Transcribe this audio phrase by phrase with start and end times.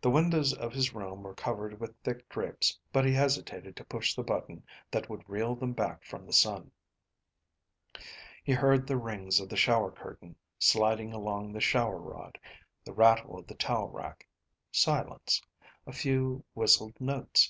[0.00, 4.12] The windows of his room were covered with thick drapes, but he hesitated to push
[4.12, 6.72] the button that would reel them back from the sun.
[8.42, 12.40] He heard the rings of the shower curtain sliding along the shower rod;
[12.84, 14.26] the rattle of the towel rack;
[14.72, 15.40] silence;
[15.86, 17.48] a few whistled notes.